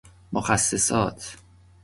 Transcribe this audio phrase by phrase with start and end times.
[0.33, 1.35] مخصصات